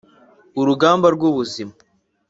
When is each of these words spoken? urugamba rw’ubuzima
urugamba 0.59 1.07
rw’ubuzima 1.15 1.73